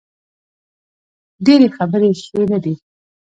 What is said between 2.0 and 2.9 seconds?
ښې نه دي